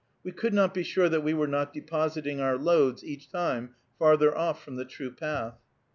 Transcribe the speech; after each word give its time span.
We 0.23 0.31
could 0.31 0.55
not 0.55 0.73
be 0.73 0.81
sure 0.81 1.09
that 1.09 1.21
we 1.23 1.35
were 1.35 1.45
not 1.45 1.73
depositing 1.73 2.39
our 2.41 2.57
loads 2.57 3.03
each 3.03 3.31
time 3.31 3.75
farther 3.99 4.35
off 4.35 4.63
from 4.63 4.77
the 4.77 4.83
true 4.85 5.11
path. 5.11 5.59